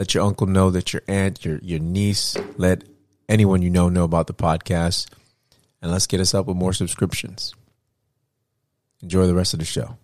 let 0.00 0.14
your 0.14 0.24
uncle 0.24 0.46
know, 0.46 0.70
that 0.70 0.94
your 0.94 1.02
aunt, 1.06 1.44
your 1.44 1.58
your 1.58 1.78
niece, 1.78 2.34
let 2.56 2.84
anyone 3.28 3.60
you 3.60 3.68
know 3.68 3.90
know 3.90 4.04
about 4.04 4.26
the 4.28 4.34
podcast, 4.34 5.06
and 5.82 5.92
let's 5.92 6.06
get 6.06 6.20
us 6.20 6.32
up 6.32 6.46
with 6.46 6.56
more 6.56 6.72
subscriptions. 6.72 7.54
Enjoy 9.02 9.26
the 9.26 9.34
rest 9.34 9.52
of 9.52 9.58
the 9.58 9.66
show. 9.66 9.98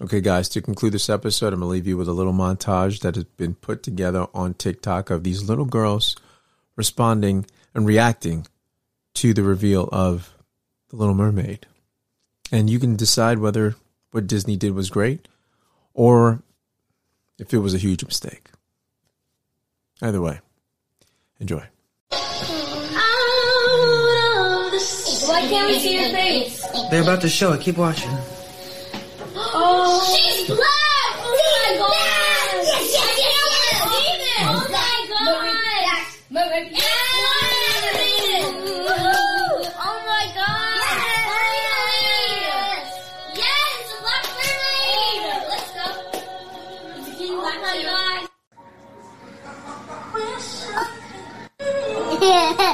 Okay, 0.00 0.20
guys, 0.20 0.48
to 0.50 0.62
conclude 0.62 0.94
this 0.94 1.10
episode, 1.10 1.52
I'm 1.52 1.58
going 1.58 1.68
to 1.68 1.72
leave 1.72 1.88
you 1.88 1.96
with 1.96 2.06
a 2.06 2.12
little 2.12 2.32
montage 2.32 3.00
that 3.00 3.16
has 3.16 3.24
been 3.24 3.54
put 3.54 3.82
together 3.82 4.28
on 4.32 4.54
TikTok 4.54 5.10
of 5.10 5.24
these 5.24 5.48
little 5.48 5.64
girls 5.64 6.14
responding 6.76 7.46
and 7.74 7.84
reacting 7.84 8.46
to 9.14 9.34
the 9.34 9.42
reveal 9.42 9.88
of 9.90 10.36
The 10.90 10.96
Little 10.96 11.14
Mermaid. 11.14 11.66
And 12.52 12.70
you 12.70 12.78
can 12.78 12.94
decide 12.94 13.38
whether 13.38 13.74
what 14.12 14.28
Disney 14.28 14.56
did 14.56 14.72
was 14.72 14.88
great 14.88 15.26
or 15.94 16.42
if 17.42 17.52
it 17.52 17.58
was 17.58 17.74
a 17.74 17.78
huge 17.78 18.04
mistake. 18.04 18.50
Either 20.00 20.20
way, 20.20 20.40
enjoy. 21.40 21.64
Why 25.28 25.40
can't 25.48 25.68
we 25.68 25.78
see 25.78 25.94
your 26.00 26.10
face? 26.10 26.64
They're 26.90 27.02
about 27.02 27.20
to 27.22 27.28
show 27.28 27.52
it. 27.52 27.60
Keep 27.60 27.78
watching. 27.78 28.10
Oh, 29.34 30.02
she's 30.14 30.46
black! 30.46 30.81
耶 52.22 52.56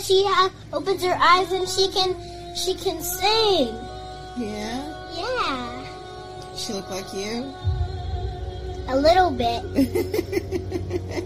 Yeah, 0.00 0.06
because 0.06 0.06
she 0.06 0.24
uh, 0.26 0.48
opens 0.72 1.04
her 1.04 1.14
eyes 1.20 1.52
and 1.52 1.68
she 1.68 1.88
can 1.88 2.16
she 2.54 2.74
can 2.74 3.02
sing. 3.02 3.74
Yeah. 4.36 4.96
Yeah, 5.16 5.84
She 6.56 6.72
look 6.72 6.88
like 6.90 7.12
you? 7.12 7.52
a 8.88 8.96
little 8.96 9.30
bit. 9.30 9.62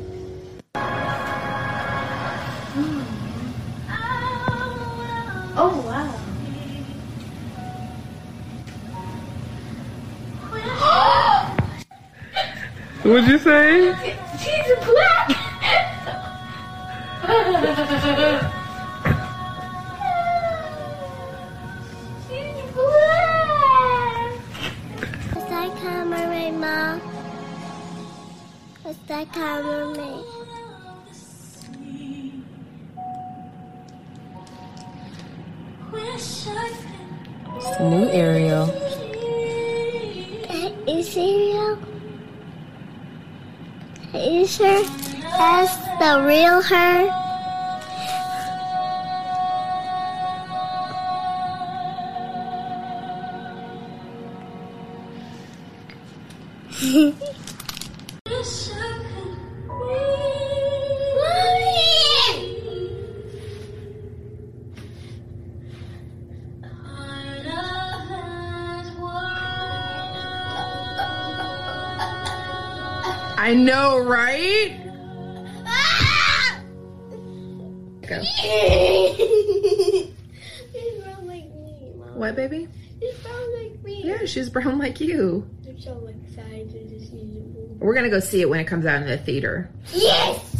oh 5.57 5.83
wow. 5.87 6.11
What'd 13.03 13.29
you 13.29 13.39
say? 13.39 13.95
She's 14.39 14.75
black! 14.85 15.31
that 29.07 29.37
of 29.37 29.65
mermaid? 29.67 30.25
It's 37.57 37.79
the 37.79 37.89
new 37.89 38.09
Ariel. 38.09 38.67
That 40.49 40.73
is 40.89 41.17
Ariel. 41.17 41.79
Is 44.15 44.59
her? 44.59 44.83
That's 45.37 45.77
the 45.99 46.25
real 46.27 46.63
her. 46.63 47.24
Go. 78.07 78.23
She's 80.73 81.03
brown 81.03 81.27
like 81.27 81.45
me, 81.55 81.93
Mom. 81.97 82.15
What, 82.17 82.37
baby? 82.37 82.69
She's 83.01 83.15
brown 83.19 83.63
like 83.63 83.83
me. 83.83 84.03
Yeah, 84.05 84.25
she's 84.25 84.51
brown 84.51 84.79
like 84.79 85.01
you. 85.01 85.49
I'm 85.67 85.81
so 85.81 86.07
excited 86.07 86.89
to 86.91 87.01
see 87.01 87.17
you. 87.17 87.77
We're 87.79 87.95
gonna 87.95 88.11
go 88.11 88.21
see 88.21 88.41
it 88.41 88.49
when 88.49 88.61
it 88.61 88.67
comes 88.67 88.87
out 88.87 89.03
in 89.03 89.09
the 89.09 89.19
theater. 89.19 89.71
Yes! 89.93 90.54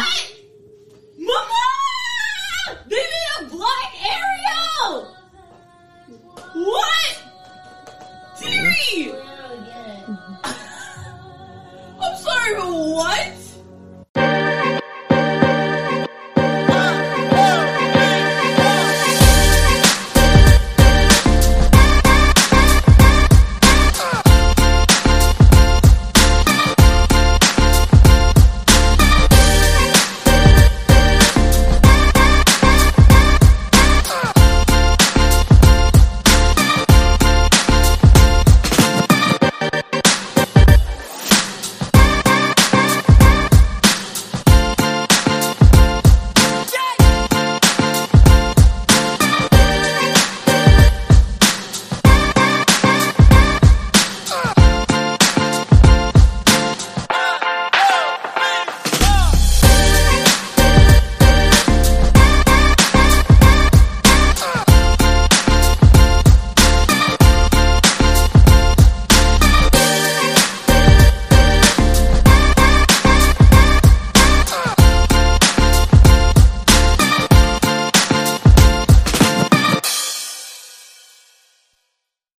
What? 0.00 0.39